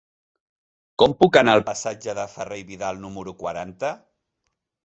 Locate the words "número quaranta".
3.07-3.93